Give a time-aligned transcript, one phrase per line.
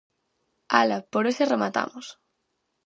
[0.81, 2.05] Ala, por hoxe rematamos!